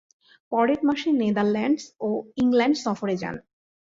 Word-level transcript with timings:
পরের 0.51 0.81
মাসে 0.87 1.09
নেদারল্যান্ডস 1.21 1.83
ও 1.99 2.09
ইংল্যান্ড 2.37 2.75
সফরে 2.83 3.15
যান। 3.21 3.35